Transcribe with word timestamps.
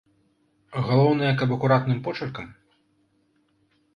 Галоўнае, 0.85 1.33
каб 1.41 1.51
акуратным 1.57 2.01
почыркам?! 2.07 2.47